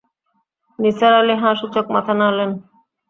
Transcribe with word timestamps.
নিসার 0.79 1.13
আলি 1.19 1.35
হাঁ-সূচক 1.41 1.85
মাথা 1.95 2.13
নাড়লেন। 2.19 2.51